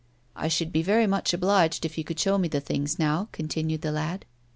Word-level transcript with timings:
"I 0.35 0.47
should 0.47 0.71
be 0.71 0.81
very 0.81 1.05
much 1.05 1.31
obliged 1.31 1.85
if 1.85 1.95
you 1.95 2.03
could 2.03 2.19
show 2.19 2.39
me 2.39 2.47
the 2.47 2.59
things 2.59 2.97
now," 2.97 3.29
continued 3.31 3.81
the 3.83 3.91
lad. 3.91 4.25